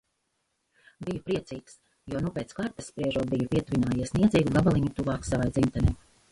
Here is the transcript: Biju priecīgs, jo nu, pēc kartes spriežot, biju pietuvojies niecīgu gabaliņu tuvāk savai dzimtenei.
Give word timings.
Biju 1.09 1.21
priecīgs, 1.27 1.75
jo 2.15 2.23
nu, 2.25 2.33
pēc 2.39 2.57
kartes 2.61 2.89
spriežot, 2.93 3.29
biju 3.35 3.53
pietuvojies 3.55 4.17
niecīgu 4.19 4.59
gabaliņu 4.59 4.93
tuvāk 5.01 5.33
savai 5.33 5.51
dzimtenei. 5.59 5.99